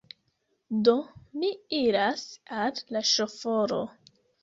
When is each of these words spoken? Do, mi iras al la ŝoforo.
Do, 0.89 0.95
mi 1.43 1.53
iras 1.81 2.25
al 2.65 2.83
la 2.97 3.07
ŝoforo. 3.15 3.83